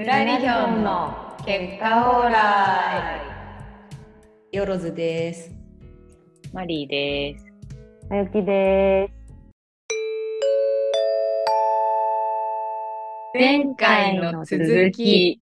[0.00, 3.20] 裏リヒョンの結果オーラ
[4.50, 5.50] イよろずです。
[6.54, 7.44] マリーです。
[8.10, 9.14] あゆきです。
[13.34, 15.42] 前回の続き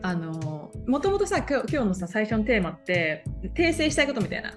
[0.00, 3.22] あのもともとさ今日今日のさ最初のテーマって
[3.54, 4.54] 訂正したいことみたいな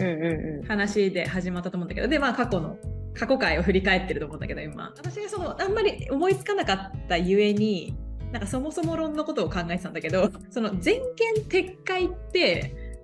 [0.00, 2.76] うんうんう話で始まったと思うんだけどでまあ過去の
[3.14, 7.96] 過去回を振り返ってると思うんだけど今私がそのあんまり思いつかなかったゆえに
[8.34, 12.98] なんかそもそも論のことを考えてたんだけどその全権撤回って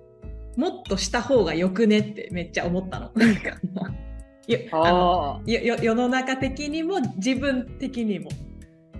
[0.57, 3.11] もっとした方がよくねってめっちゃ思ったの。
[3.15, 3.51] なんか
[4.45, 4.85] よん。
[4.85, 8.29] あのはよよ世の中的にも自分的にも。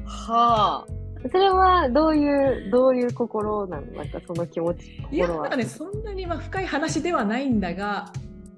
[0.06, 0.10] あ。
[0.10, 1.30] はあ。
[1.30, 3.92] それはどういう、どういう心なの？
[3.92, 5.28] なんかその気持ち、いや。
[5.28, 8.12] なんかね、そんなにまあ深い話ではないんだが、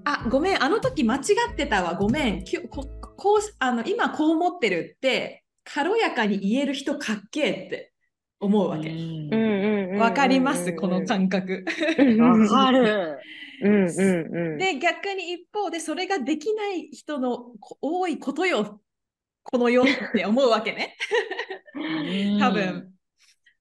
[0.05, 1.19] あ、ごめん、あの時間違
[1.51, 7.93] ってたわ、ごめん、きゅここうあの今こう思ってるって、軽やかに言える人かっけえって
[8.39, 8.89] 思うわけ。
[8.89, 9.99] うんうんうんうん。
[9.99, 11.65] わかります、この感覚。
[12.19, 12.71] わか。
[12.71, 13.19] る。
[13.61, 14.57] うんうんうん。
[14.57, 18.81] で、逆に一方で、それができない人のこ多いことよ、
[19.43, 20.95] この世って思うわけね、
[22.39, 22.89] 多分。
[22.89, 22.93] うん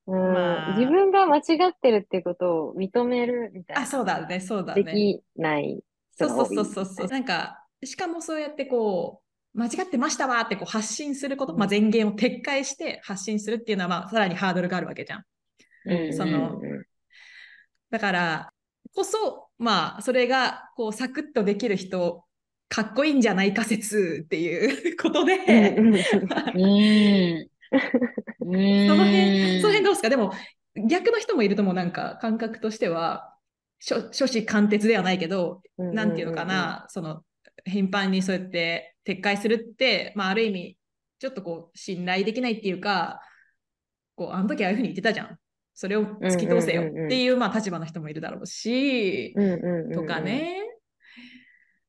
[0.04, 3.82] まあ自分が間違ってるってことを認めるみたいな。
[3.82, 4.92] あ、そうだね、そうだでね。
[4.92, 5.80] きない
[6.10, 7.06] そうそうそうそう。
[7.06, 15.24] なんか、しかもそうやってこう、間違ってましたわってこう発信すること、まあ、前言を撤回して発信するっていうのは、まあ、さらにハードルがあるわけじゃん。
[15.86, 16.84] うんそのうん
[17.90, 18.52] だから
[18.94, 22.24] こそ、まあ、それがこうサクッとできる人、
[22.68, 25.36] かっこいいんじゃないか説っていうことで。
[25.44, 26.56] そ
[28.48, 30.08] の辺、その辺どうですか？
[30.08, 30.32] でも、
[30.88, 33.34] 逆の人もいると思う、なんか感覚としては、
[33.86, 35.94] 初初子貫徹ではないけど、うん。
[35.94, 37.22] なんていうのかな、その
[37.64, 40.78] 頻繁にそうやって撤回するって、まあ、ある意味、
[41.18, 43.20] ちょっとこう信頼できないっていうか、
[44.14, 45.38] こうあの時ああいうふうに言ってたじゃん。
[45.74, 50.20] それを突き通せようんうんうんうんっていう、まあ、立場の人もいるだろうし、うんうんうんうんとか。
[50.20, 50.62] ね、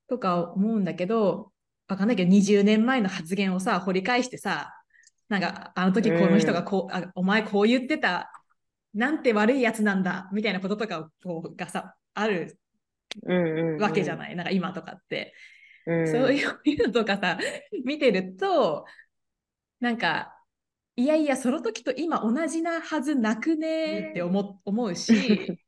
[0.08, 1.52] とか思うんだけど、
[1.88, 4.74] わかんないけど、20年前の発言をさ、掘り返してさ、
[5.30, 8.32] なんか、あの時この人がこう、あお前こう言ってた、
[8.94, 12.58] なんて悪いやつなんだ、みたいなこととかをこうがさ、ある
[13.26, 15.34] うんうんうんわけじゃない、なんか今とかって。
[15.86, 16.08] うん。
[16.08, 17.38] そういうのとかさ、
[17.86, 18.86] 見てると、
[19.80, 20.34] なんか、
[20.96, 25.10] いやいや、その時と今同じなはずなくねって思思うし、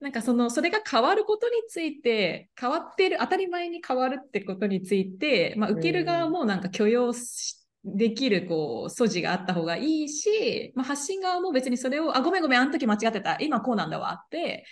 [0.00, 14.64] なんかその、それが変わることについて、変わってる、当たり前に変わるってことについて、まあ、受ける側もなんか許容しできる、こう、素地があった方がいいし、まあ、発信側も別にそれを、あ、ごめんごめん、あの時間違ってた、今こうなんだわって、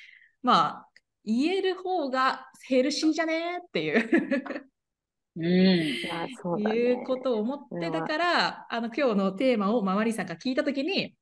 [0.42, 0.88] まあ、
[1.24, 4.69] 言える方がヘルシーじゃねっていう。
[5.40, 6.62] うん。
[6.62, 11.14] いうことを思って、だから、あの、今日のテーマをまわりさんが聞いたときに、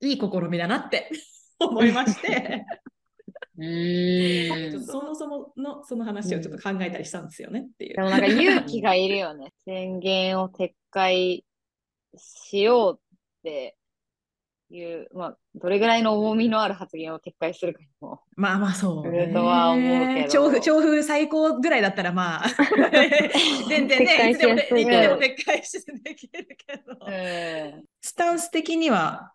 [0.00, 1.10] いい試みだなって
[1.58, 2.64] 思いまして、
[3.58, 4.80] うん。
[4.86, 8.02] そもそものその話をちょっと考えたりしたんですよねっていうで。
[8.02, 9.52] もなんか勇気がいるよね。
[9.66, 11.44] 宣言を撤回
[12.16, 13.76] しようって
[14.70, 18.20] いう、まあ、どれぐらいの重みのある発言を撤回するかにも。
[18.36, 20.28] まあまあそう、するとは思うけど。
[20.28, 22.48] 調布、調布最高ぐらいだったらまあ、
[23.68, 27.84] 全然ね、いつでも撤回してできるけど、うん。
[28.00, 29.32] スタンス的には、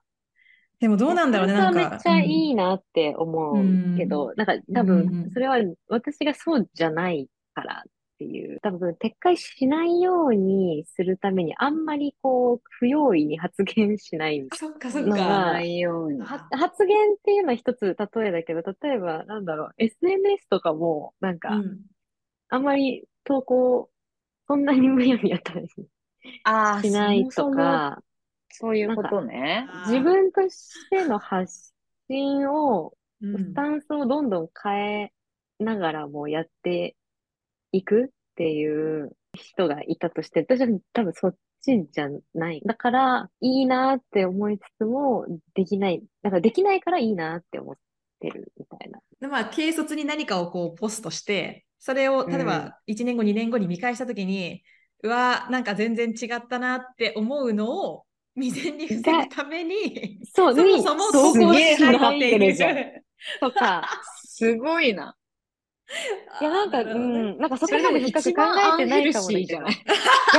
[0.80, 1.90] でもどうなんだろうね、なんか。
[1.90, 5.58] めっちゃいいなって思うけど、なんか多うんうん分、それは
[5.88, 7.84] 私がそうじゃないから
[8.16, 14.40] っていう、多分撤回しないようにするために、あんまりこう、不用意に発言しない。
[14.40, 15.28] うんそっかそっのがか。
[15.54, 16.22] ないように。
[16.22, 21.80] は発言っていうのは一つ例えだけど、例えば、なんだろう、SNS とかも、なんか、うん
[22.48, 23.90] あんまり投稿、
[24.48, 28.04] そんなにむやみやったりしないとそもそもか、
[28.50, 29.68] そういうことね。
[29.88, 31.74] 自分としての発
[32.08, 32.96] 信を、うん
[33.38, 35.14] スタンスをどんどん変え
[35.60, 36.96] ながらもやって
[37.76, 42.62] いくっていう人がいたとして、私は多分そっちじゃない。
[42.66, 46.04] だから、いいなって思いつつも、できない。
[46.22, 47.76] だからできないからいいなって思っ
[48.20, 49.00] てるみたいな。
[49.20, 54.64] でまあ、軽率に何かをこうポストして、それを例えば1年後、2年後に見返したときに、
[55.04, 58.06] うわ、なんか全然違ったなって思うのを
[58.36, 63.04] 未然に防ぐために、そう、そもそも投稿しない入ってるじゃんって
[63.40, 63.88] とか、
[64.26, 65.16] すごいな。
[66.42, 68.42] いや、なんか、うん、なんかそこまで深く考
[68.74, 69.60] えてないかもいいや、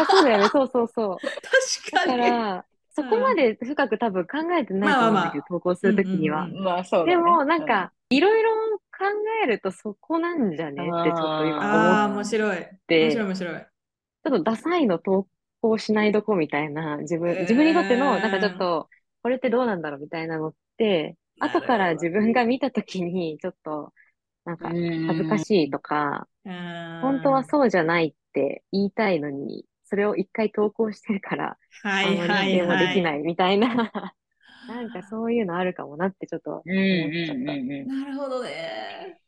[0.08, 1.16] そうだよね、そうそうそう。
[1.24, 1.32] だ
[1.90, 2.12] 確かに。
[2.12, 6.48] から、そこまで深く多分考えてないと思うんだけど、投稿するときには。
[6.48, 7.06] まあそう。
[7.06, 8.50] でも、なんか、いろいろ
[8.96, 9.04] 考
[9.44, 10.82] えるとそこなんじゃね？
[10.82, 12.56] ってちょっとあ今思っ面白い。
[12.56, 13.54] 面て、白い、ちょ面白い。
[13.56, 13.66] っ
[14.22, 15.26] とダサいの投
[15.60, 17.40] 稿しないどこみたいな、自分、えー。
[17.40, 18.88] 自分にとっての、なんかちょっと、
[19.22, 23.92] これってどうなんだろうみたいなのって、後から自分が見たときに、ちょっと、
[24.46, 26.28] なんか、恥ずかしいとか、
[27.00, 33.02] 本本当はそうじゃないって言いたいのに、それを一回投稿してるから、はいはいり否定もできは。
[33.02, 33.68] ないいみたいな、
[34.66, 37.88] なんかそういうのあるかもなってちょっとうんうんうんうん。
[37.88, 39.20] なるほどね。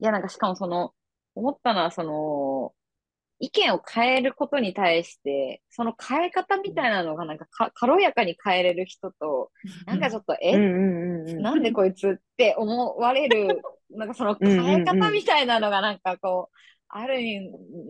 [0.00, 0.94] いや、なんかしかもその、
[1.34, 2.74] 思ったのは、その、
[3.40, 9.50] 意見を変えることに対して、その変え方みたいなのがなんかか軽やかに変えれる人と、
[9.86, 11.34] なんかちょっと、うんえ。
[11.42, 16.56] なんでこいつって思われる、なんかその変え方みたいなのがなんかこう、
[16.88, 17.18] ある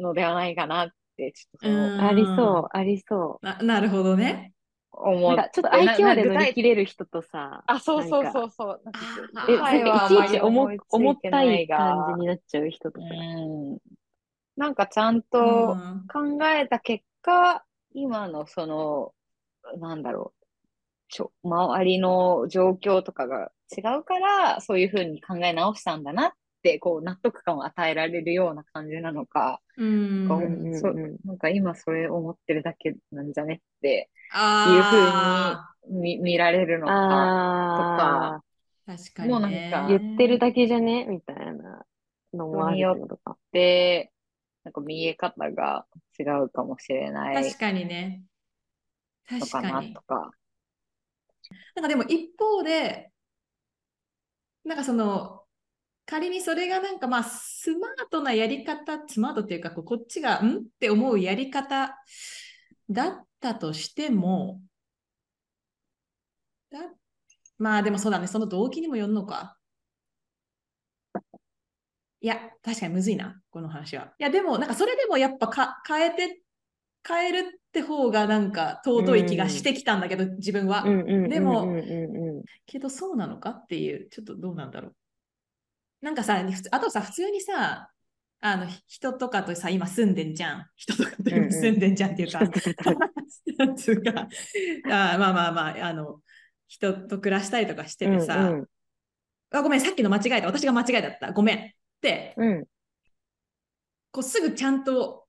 [0.01, 4.55] のではないかなって、ちょっとその、ありそう、ありそななるほどね。
[4.93, 4.97] う。
[4.99, 8.83] 思っなんかちょっと愛嬌で乗り切れれる人とさ、あ、そうそうそうそう。
[8.85, 12.15] なんかあえ、ーなんかいちいち思思ったい感じに。
[12.15, 13.17] になっちゃう人とか。
[13.37, 13.79] うん。
[14.57, 17.65] なんかちゃんうとん考えた結果、
[17.95, 19.15] 今のその、
[19.81, 20.44] なんだろう、
[21.15, 26.33] ちょ、周りの状況とかが違うから、そういうふうに考え直したんだなっ
[26.65, 38.45] て、こう、納得感を与えられるような感じなのか、うんこううんうんそうんなんか今それ思ってるだけなんじゃねってあ見、見られるのか、あー
[38.87, 39.35] 確かにね。
[39.35, 41.87] もうなんかあ、言ってるだけじゃねみたいな
[42.33, 43.37] のもあるってことか。
[43.53, 44.11] で、
[44.65, 45.87] なんか見え方が
[46.19, 48.25] 違うかもしれない確かにね。
[49.31, 50.03] のかな確かにと。
[50.03, 50.31] か。
[51.75, 53.11] なんかでも一方で、
[54.65, 55.43] なんかその、
[56.07, 61.97] 仮にそれがなんかまあスマートなやり方、スマートっていうかこうこっちがんって思うやり方
[62.91, 64.61] だったとしても、
[66.71, 66.79] だ
[67.59, 69.59] まあでもそうだね、その動機にもよるのか。
[72.21, 74.15] いや、確かにむずいな、この話は。
[74.19, 76.43] いや、でもなんかそれでもやっぱか変えて、
[77.07, 80.83] 変えるって方がなんか尊い気がしてきたんだけど、自分は。
[80.83, 84.95] うんうんうんでもうんうんうんけどそうなのかっていう、ちょっとどうなんだろう。
[86.01, 87.89] なんかさ、あとさ、普通にさ、
[88.41, 90.67] あの人とかとさ、今住んでんじゃん。
[90.77, 92.41] 人とかと今住んでんじゃんっていうか、
[93.59, 94.29] なんつうか、
[94.87, 96.21] あまあまあまあ、あの、
[96.69, 98.65] 人と暮らしたりとかしててさ、うん
[99.51, 100.49] あごめん、さっきの間違えた。
[100.49, 101.33] 私が間違いだった。
[101.33, 101.59] ごめん。
[101.59, 102.65] って、うんうん
[104.15, 105.24] こうすぐちゃんと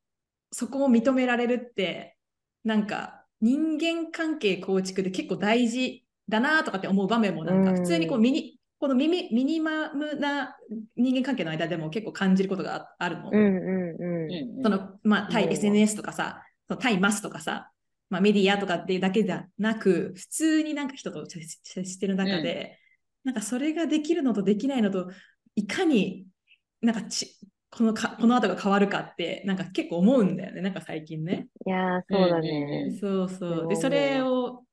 [0.52, 2.18] そこを認められるって、
[2.64, 7.76] なんか人間関係構築で結構大事だなとかって思う場面もなんかうん。
[7.78, 10.58] 普通にこうミニ、このミミミニマムな
[10.96, 13.30] 人間関係の間でも結構感じることがああるの。
[13.32, 13.60] うんう
[13.98, 14.64] んうん。
[14.64, 15.50] その、まあ、対う。
[15.50, 17.72] ん SNS とかさ、その対マスとかさ、
[18.10, 22.80] まあ、メディアとかっていうだけじゃなく、普通になんか人と接し接してる中で、
[23.24, 25.10] なんかそれができるのとできないのと、
[25.56, 26.26] いかに
[26.82, 27.36] なんかち
[27.78, 31.48] このかこの後が変わるかって、なんか結構思うんだよね、なんか最近ね。
[31.66, 32.48] いやー、そうだうんう
[32.88, 32.98] んね。
[33.00, 33.68] そうそう。
[33.68, 34.64] で、それを、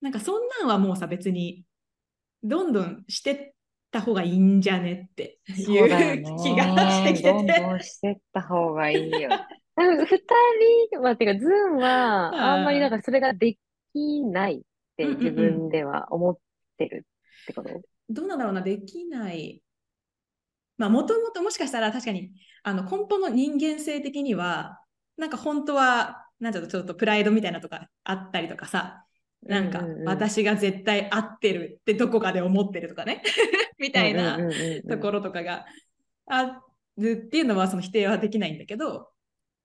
[0.00, 1.64] なんかそんなんはもうさ、別に、
[2.44, 3.52] どんどんしてっ
[3.90, 5.88] た方がいいんじゃねっていそう。
[5.88, 7.60] 気がしてきてどんて。
[7.60, 9.30] どんしてった方がいいよ。
[9.76, 10.18] う ん二
[10.90, 13.56] 人は、てか、ズンは、あんまりなんかそれがで
[13.92, 14.60] きないっ
[14.96, 16.38] てうんうんうん自分では思っ
[16.76, 17.06] てる
[17.42, 17.82] ってこと？
[18.10, 19.62] どうなんだろうな、できない。
[20.82, 22.32] まあ、もともともしかしたら確かに、
[22.64, 24.80] あの、根本の人間性的には、
[25.16, 29.04] なんか本当は、なんちょっとプライドみたいなとかあったりとかさ、
[29.42, 33.22] なんか私が絶対合ってるってどこかで思ってるとかね、
[33.78, 34.36] みたいな
[34.88, 35.66] ところとかが
[36.26, 36.60] あ
[36.96, 39.08] るっていうのはその否定はできないんだけど、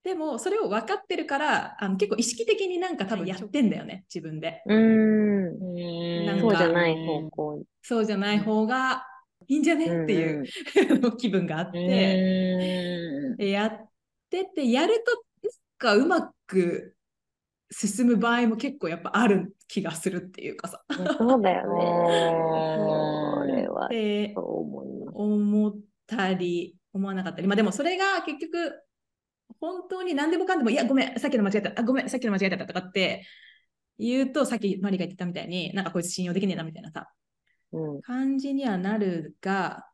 [0.04, 4.62] でもそれを分かってるから、あの結構意識的になんか多分やってんだよね、自分で。
[4.66, 6.26] うーん。
[6.26, 7.64] なんかそうじゃない方向に。
[7.82, 9.04] そうじゃない方が
[9.48, 9.86] いいんじゃね？
[9.86, 10.44] っていう、
[11.18, 13.88] 気分があっうて、やっ
[14.30, 15.12] てて、やると、
[15.42, 16.94] なんかうまく
[17.70, 20.82] 進む場合も結構やっぱある気がするっていうかさ。
[21.18, 21.84] そうだよね。
[21.84, 23.88] あーそれは、
[25.14, 25.76] 思っ
[26.06, 27.46] たり、思わなかったり。
[27.46, 28.82] まあでもそれが結局、
[29.60, 33.24] 本当に何でもかんでも、いや、ごめん、さっきの間違えた、あ、ごめん、さっきの間違えたとかって
[33.98, 37.08] 言うと、さっきマリが言ってたみたいに、なんかこいつ信用できねえなみたいなさ、うん。
[38.02, 39.86] 感じにはなるが、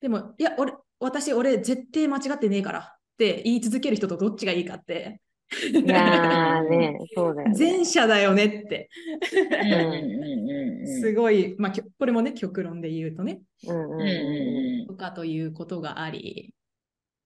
[0.00, 2.84] でも、いや、俺、私、俺、絶対間違ってねえからっ
[3.18, 5.20] て言い続ける人とどっちがいいかって。
[5.70, 7.54] いやーね、そうだよね。
[7.56, 8.88] 前者だよねって、
[11.00, 13.42] すごい、まあ、これもね、極論で言うとね、
[14.88, 16.52] とかということがあり、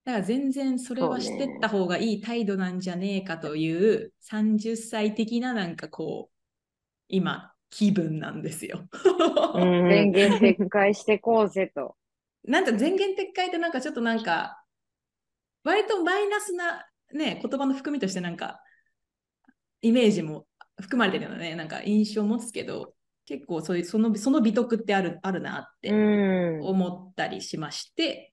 [0.05, 6.35] だから全然それはしてった方がいい態度なんじゃねえかという30歳的ななんかこう、
[7.09, 8.89] 今、気分なんですよ。
[9.59, 9.89] んうん。
[9.89, 11.97] 電源撤回してこうぜと。
[12.45, 14.63] なんか前言撤回ってなんかちょっとなんか、
[15.63, 18.61] 割とマイナスなね、言葉の含みとしてなんか、
[19.83, 20.47] イメージも
[20.81, 22.95] 含まれてるようなね、なんか印象を持つけど、
[23.27, 26.61] 結構そういうそのその美徳ってあるあるなってうん。
[26.63, 28.33] 思ったりしまして、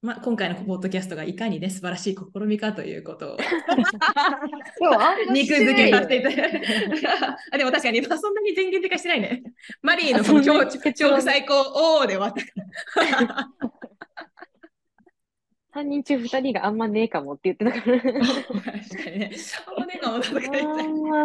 [0.00, 3.36] まあ、今回のポッドキャストがいかにね素晴らしい試みかということを。
[5.32, 7.08] 肉付けさせていただいて。
[7.50, 9.42] あでも確かにまあそんなに全言的化してないね。
[9.82, 13.48] マリーのその超超最高おーで終わったから
[15.74, 18.00] 3人中2人があんまねえかもって言ってたから。
[18.22, 19.30] 確かにね。
[19.66, 20.60] あんまねえかもとか言って。
[20.60, 21.24] あんま、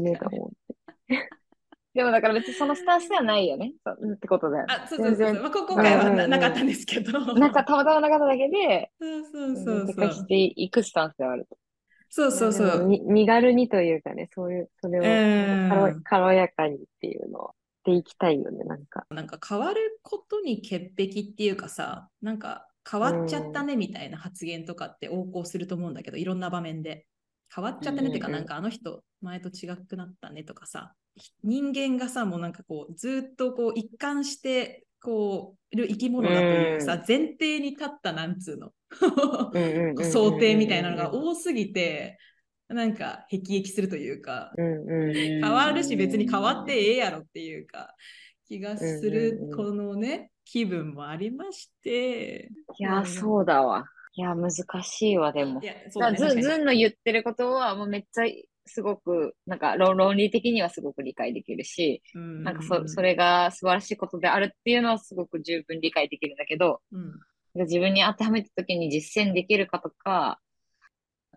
[0.00, 0.50] ねえかも。
[1.94, 3.72] でもだから別にそのスタンスではないよね。
[3.84, 4.66] そうってことだよ。
[4.68, 11.46] あそうそうそうまあ、こ今回はななかったんですけどなんかたまたまなかっただけで、そうそうそうそうていくスタンスではある。
[12.10, 17.50] そうそうそうに身軽にというかね、そういう、それをうん軽軽やかにっていうのを
[17.84, 19.06] でいきたいよね、なんか。
[19.10, 27.06] なんか変わることに潔癖っていうかさ、なんか変わっちゃったねみたいな発言とかって横行すると思うんだけど、いろんな場面で。
[27.54, 30.92] 変わっちゃったねっていうか、なんかあの人前と違くなったねとかさ、
[31.42, 38.72] 人間がさ、もうなんかこうずっとこう一貫してこういる生き物だというさ、う前提に立ったなんつうの。
[40.02, 42.18] 想定みたいなのが多すぎて、
[42.68, 45.14] なんか辟易するというか、うんうん。
[45.14, 47.94] 変わるし別に変わってええやろっていうか
[48.48, 53.84] 気がするうんうんうんこのね気分もありましていや、そうだわ。
[54.16, 54.52] いや、難
[54.82, 55.66] しいわ、でもい。
[55.66, 58.24] やそうだねだからズ確かにズンの言ってることはもうめっちゃ
[58.66, 62.42] すごく、なんか論論理的にはすごく理解できるし、うん。
[62.44, 67.20] なんかそそれが素晴らしいことであるっていうのはすごく十分理解できるんだけど、うん。
[67.66, 70.40] 自分に当てはめたときに実践できるかとか、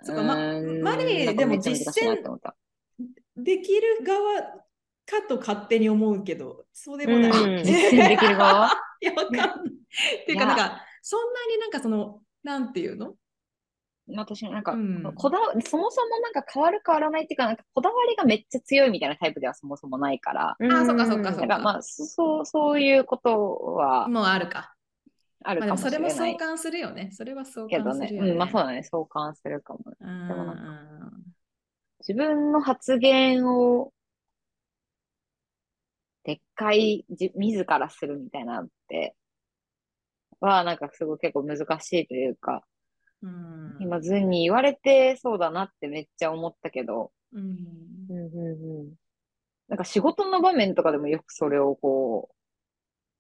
[0.02, 2.56] そうかまマリーでもめっちゃ難しいなって思った。
[3.36, 4.42] できる側
[5.06, 8.72] かと勝手に思うけどそうでもない、うん実践できる側？
[9.02, 9.48] いやわかんない。
[10.24, 13.16] っていうかなんかそんなになんかそのなんていうの？
[14.16, 15.14] 私なんか、うん。
[15.16, 21.46] こだわそもそもなんか変わる変わらないっていうか、なんかこだわりがめっちゃ強いみたいなタイプではそもそもないから、あそっかそっかそっか。
[21.46, 24.74] なんかまあ、そう、そういうことはもうあるか、
[25.44, 26.12] あるかもしれない。
[26.12, 27.10] それも相関するよね。
[27.12, 28.00] それは相けどね。
[28.00, 28.32] 関するよね。
[28.32, 28.84] うん、まあそうだね。
[28.84, 29.80] 相関するかも。
[30.00, 30.28] うん。
[30.28, 30.58] でもなん
[32.00, 33.92] 自分の発言を
[36.26, 39.16] 撤回じ、自らするみたいなのって、
[40.40, 42.64] は、なんかすごい結構難しいというか、
[43.22, 43.74] うん。
[43.80, 47.58] 今ズンに言われてそうだなってめっちゃ思ったけど、うん。
[48.10, 48.96] うんうんうん。
[49.70, 52.36] なんか仕事の場面とかでもよくそれをこう、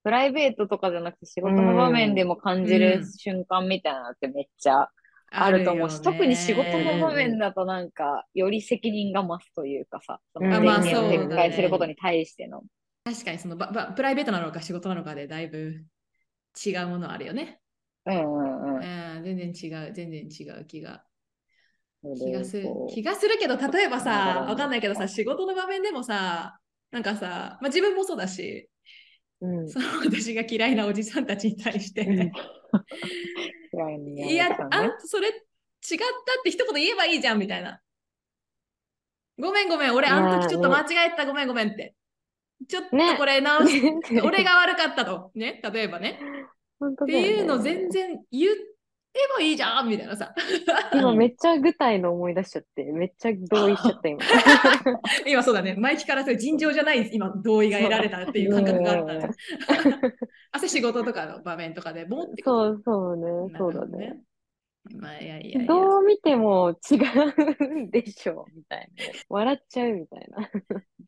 [0.04, 3.12] プライベートとかじゃなくて仕事の場面でも感じうるん。
[3.18, 4.90] 瞬間みたいなのってめっちゃ
[5.32, 11.18] あると思うし、特に仕事の場面だとなんか、より責任が増すというかさ、そのあ宣まあそうだね。
[11.18, 12.64] 言を撤回することに対しての。
[13.04, 15.86] 確かにそのばばプライベートなのか仕事なのかでだいぶ
[16.66, 17.62] 違うものあるよね。
[18.08, 19.18] うんうんうん。
[19.18, 21.04] うん、全然違う、全然違う気が
[22.16, 26.60] 気がする気がするけど、例えばさ、わかんないけどさ、仕事の場面でもさ、
[26.92, 28.70] なんかさ、まあ、自分もそうだし、
[29.40, 32.32] うんその私が嫌いなおじさんたちに対して、
[33.74, 35.40] 嫌いや、あんそれ違ったっ
[36.44, 37.80] て一言言えばいいじゃんみたいな。
[39.40, 41.94] ごめんごめん、俺あの時ちょっと間違えた、ごめんごめんって。
[42.68, 43.82] ちょっとねこれ直し、
[44.24, 45.32] 俺が悪かったと。
[45.36, 46.20] ね、例えばね。
[46.86, 50.34] っていうの全然言ってもいいじゃんみたいなさ。
[50.94, 54.24] 今めっちゃ具体の思い出しちゃって、めっちゃ同意しちゃった今。
[55.26, 59.30] 今そうだね、前期からそういう尋常じゃない今同意が得られたっていう感覚があったね。
[60.52, 64.20] 朝仕事とかの場面とかでボンってそうそうね、なそうだね。。
[64.96, 65.66] まあいやいや。
[65.66, 69.06] どう見ても違うんでしょみたいな。
[69.30, 70.50] 笑っちゃうみたいな。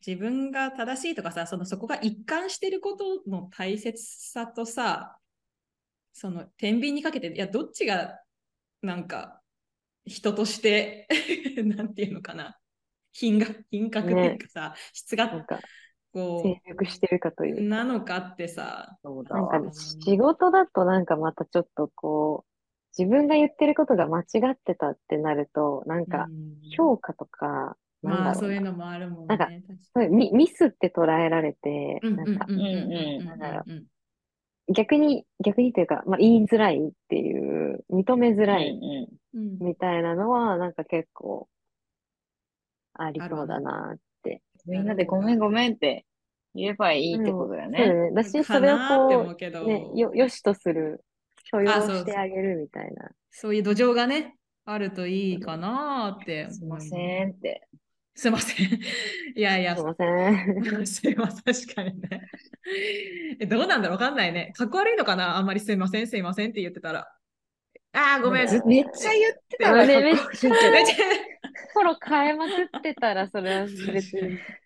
[0.06, 5.16] 自分が正しいとかさ、そのそこが一貫してることの大切さとさ、
[6.12, 8.20] その天秤にかけて、いや、どっちが
[8.82, 9.40] なんか
[10.04, 11.06] 人として、
[11.64, 12.58] なんていうのかな、
[13.12, 15.60] 品が品格っていうかさ、質がなんか、
[16.12, 22.50] こ制約してるかというう、なのかってさ、なんかね、仕事だとなんかまたちょっとこう、
[22.98, 26.50] 自分が言ってることが間違ってたってなると、なんかうん。
[26.72, 28.34] 評価とか、まあだろうな。
[28.34, 29.28] そういうのもあるもんね。
[29.28, 29.48] なんか
[30.08, 33.72] ミミスって捉えられて、うんなんかなんだろう。
[33.72, 33.84] ん
[34.72, 41.48] 逆に、逆にというか、まあ、言いづらいっていう、認めづらいうんううんみたいなのは、なんか結構、
[42.94, 44.42] ありそうだなって。
[44.66, 44.70] ん。
[44.70, 46.04] みんなでごめんごめんって
[46.54, 47.78] 言えばいいってことだよね。
[47.78, 48.12] そうだね。
[48.12, 51.04] だし、かそれをこうけど、う、ね、よ、よしとする、
[51.50, 53.10] 許容してあげるみたいな。
[53.30, 56.48] そういう土壌がね、あるといいかなって。
[56.50, 57.66] すいませんって。
[58.20, 58.66] すいません。
[59.34, 60.84] いやいやすい、ません。
[60.86, 62.20] すいません、確かにね。
[63.40, 64.52] えどうなんだろうわかんないね。
[64.54, 65.38] かっこ悪いのかな？
[65.38, 67.08] あんまりすいません、すいませんって言ってたら。
[67.92, 68.46] ああ、ごめん。
[68.46, 69.86] ずめっちゃ言ってたわ。
[69.86, 70.50] めめっちゃ
[71.72, 74.12] フォロー変えまくってたら、それは別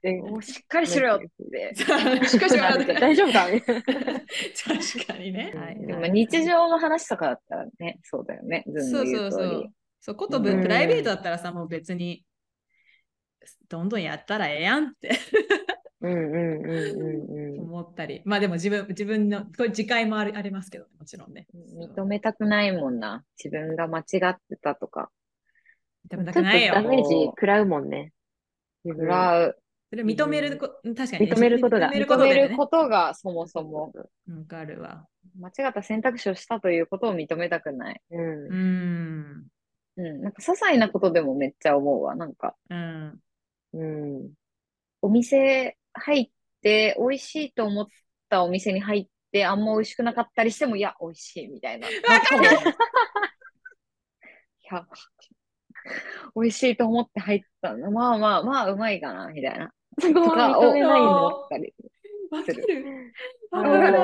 [0.02, 0.18] に。
[0.18, 1.20] もうしっかりしろよっ
[1.52, 1.75] て。
[1.76, 3.49] しかし大丈夫か？
[3.52, 3.82] みたいな。
[3.84, 5.52] 確かにね。
[5.54, 8.64] はいでも日常の話とかだったらね、そうだよね。
[8.66, 8.82] そう。
[8.82, 9.64] そううそう。
[10.00, 12.25] そう、ことぶうんプライベートだったらさ、もう別に、
[13.68, 15.10] どんどんやったらええやんって
[16.00, 17.60] うんうんうんうんうん。
[17.60, 18.20] 思ったり。
[18.24, 21.46] まあでも自分、自分の、これ自戒もありありますけど、もちろんね。
[21.54, 23.24] 認めたくないもんな。
[23.42, 25.10] 自分が間違ってたとか。
[26.10, 26.82] 認めたちょっとくないよダ。
[26.82, 28.12] メージ食らうもんね。
[28.86, 29.58] 食らう。
[29.90, 32.56] それ認めるこ、確かにね、認めることが認めることでね。
[32.56, 33.92] ことがそもそも
[34.28, 35.06] わかるわ。
[35.38, 38.02] 間違った選択肢をしたということを認めたくない。
[38.10, 38.48] うんう。
[38.50, 39.46] ん。
[39.96, 40.20] うん。
[40.20, 42.14] なんか些細なことでもめっちゃ思うわ。
[42.14, 43.20] なんか、うん。
[43.75, 44.33] うん。
[45.02, 46.31] お店入っ
[46.62, 47.87] て美味しいと思っ
[48.28, 51.88] たお店に入ってあんま美味しくなかったりしても、いや、美味しいみたいな。
[51.90, 51.93] い
[54.71, 54.87] や、
[56.35, 57.90] 美味しいと思って入ったの。
[57.90, 59.73] まあまあまあ、うまいかな、みたいな。
[60.00, 61.26] そこは認めないんおだ。
[61.26, 61.75] 思ったり。
[62.31, 63.14] わかる。
[63.50, 63.99] わわかる。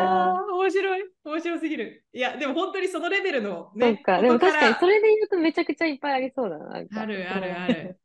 [0.57, 1.05] 面白い。
[1.25, 2.05] 面白すぎる。
[2.13, 3.95] いや、でも本当にそのレベルのね。
[3.95, 4.21] そうか。
[4.21, 6.67] でも確かにそれで言うとめちゃくちゃいっぱいありそうだな。
[6.69, 8.01] なあるあるある。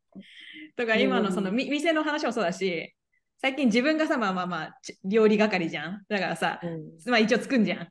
[0.75, 2.93] とか今のそのみ店の話もそうだし、
[3.41, 6.03] 最近自分がさ、まあまあまあ、ち料理係じゃん。
[6.09, 7.11] だからさ、うん。
[7.11, 7.87] まあ一応作んじゃん。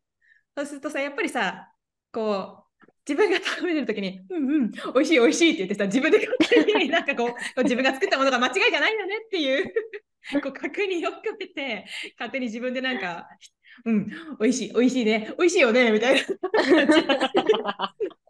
[0.56, 1.68] そうするとさ、やっぱりさ、
[2.12, 2.64] こう、
[3.06, 9.72] 自分が食べてる時に、うんうん、美味しい美味しいって言ってさ、自分で勝手に なんかこう、こう自分が作ったものが間違いじゃないんだねっていう、
[10.42, 11.84] こう確認を含めて、
[12.18, 13.28] 勝手に自分でなんか、
[13.84, 14.06] うん、
[14.40, 17.94] 美味しい、美味しいね、美味しいよね、みたいな。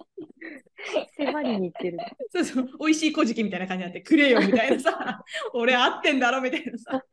[1.18, 1.98] 迫りに行ってる。
[2.30, 5.24] そうそう、美味しい小じきみたいな感じになって、くれよみたいなさ、
[5.54, 7.04] 俺合ってんだろみたいなさ。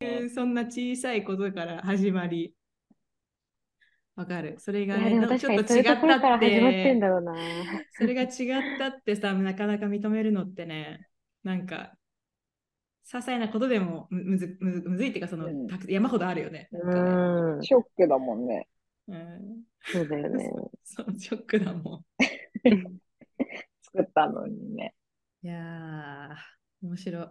[0.00, 2.54] えーそんな小さいことから始まり。
[4.14, 4.56] わかる。
[4.58, 7.34] それがね、ちょっと違ったっところから始まってんて、だろうな。
[7.92, 11.08] それが違ったってさ、なかなか認めるのってね、
[11.44, 11.94] なんか、
[13.08, 17.62] 些細なことでもむむずむずむずいっていうか、その、うんたく山ほどあるよねうん。
[17.62, 18.68] ショックだもんね。
[19.08, 20.50] うん、そうだよね。
[20.84, 22.04] そう、ショックだもん。
[23.82, 24.94] 作ったのにね。
[25.42, 27.26] いやー、面白い。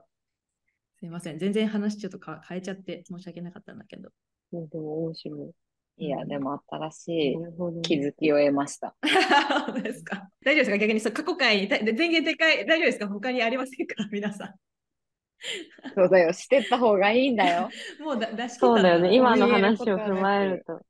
[1.00, 1.38] すいません。
[1.40, 4.10] 全然話ちょっとか変えちゃって申し訳なかったんだけど。
[4.54, 5.52] いやでも面白い。
[6.00, 8.96] いや、でも新しいなるほどね気づきを得ました。
[9.66, 10.78] 本当ですか大丈夫ですか？
[10.78, 13.08] 逆にそう過去回に、だ前言撤回、大丈夫ですか？
[13.08, 14.56] 他にありませんか皆さ
[15.96, 17.70] そうだよ、してった方がいいんだよ。
[17.70, 17.72] ん。
[18.04, 19.16] もうだ出し切ったそうだよね。
[19.16, 20.82] 今の話を踏まえると。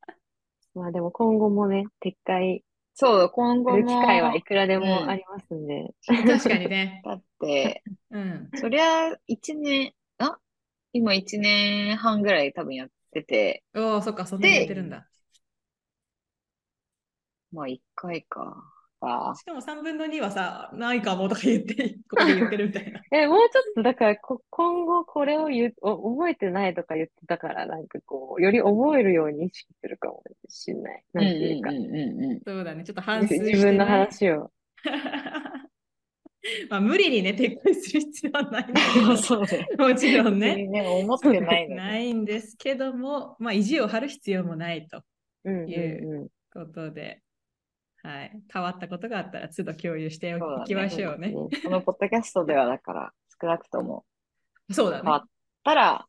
[0.74, 2.64] まあでも今後もね、撤回
[3.00, 3.84] そう、今す後も。
[3.84, 5.94] る機会はいくらでうんもありますんで。
[6.26, 7.02] 確かにね。
[7.06, 8.50] だって、 うん。
[8.56, 10.38] そりゃ、一年、あ？
[10.94, 15.08] 今一年半ぐらい多分やってて、おお、そっか、そんなにやってるんだ。
[17.52, 18.64] まあ一回か。
[19.00, 23.00] あしかも3分の2はさ、ないかもとか言って、ここで言ってるみたいな。
[23.12, 31.04] え、もうちょっとだからこ、今後これを言う、お覚えてないとか言ってたから、なんかこう、より覚えるように意識するかもしれない。
[31.14, 32.42] うんなんていうか、うんうんうんうん。
[32.46, 32.84] そうだね。
[32.84, 33.52] ちょっと反省して、ね。
[33.52, 34.52] 自分の話を。
[36.70, 38.68] まあ、無理にね、撤回する必要はない。
[39.78, 40.56] もちろん別ね。
[40.56, 41.76] にね、思ってないのに。
[41.76, 45.04] ないんですけども、まあ、意地を張る必要もないと
[45.44, 46.28] うんうんいううん。
[48.08, 48.32] はい。
[48.54, 51.32] 変わったことがあったら、都度共有しておきましょうね。
[51.34, 54.06] そうこのポッドキャストではだから、少なくとも
[54.72, 55.28] そうだ変わっね。
[55.66, 56.06] たら、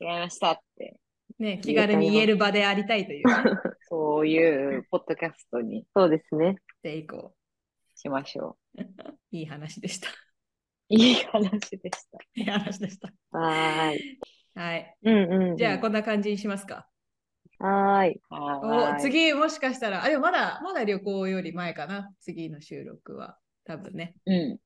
[0.00, 0.96] 違いましたって、
[1.40, 3.34] ね、気軽に言える場でありたいというね、
[3.90, 6.54] そういうポッドキャストにそうですね。
[6.84, 7.34] でいこ
[7.96, 8.82] しましょう。
[9.32, 10.08] いい話でした。
[10.10, 10.12] う。
[10.94, 12.18] いい話でした。
[12.34, 13.12] いい話でした。
[13.36, 14.18] はーい。
[14.54, 14.96] はい。
[15.02, 15.56] うんうんうん。
[15.56, 16.88] じゃあ、こんな感じにしますか。
[17.62, 18.20] はーい。
[18.28, 18.98] はーい。
[18.98, 22.10] お次、もしかしたら、あ、でもまだ、まだ旅行より前かな。
[22.20, 23.38] 次の収録は。
[23.64, 24.16] 多分ね。
[24.26, 24.58] うん。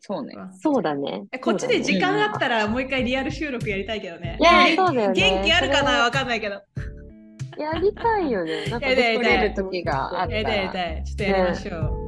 [0.00, 0.34] そうね。
[0.60, 1.38] そうだねえ。
[1.38, 4.36] こっちで時間あったら、もう一回リアル収録やりたいけどね。
[4.40, 6.56] いや元そうだよね元気あるかなわかんないけど。
[7.58, 8.66] やりたいよね。
[8.70, 8.86] なんか
[9.54, 11.04] 時があったやりたいやりら、たい。
[11.04, 12.07] ちょっとやりましょう。